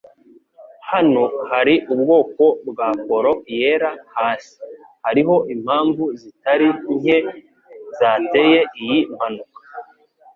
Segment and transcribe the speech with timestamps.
[0.91, 4.55] Hano hari ubwoko bwa poro yera hasi.
[5.05, 7.17] Hariho impamvu zitari nke
[7.97, 9.59] zateye iyi mpanuka.